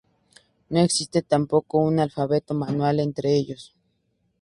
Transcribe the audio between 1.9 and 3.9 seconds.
alfabeto manual entre ellos.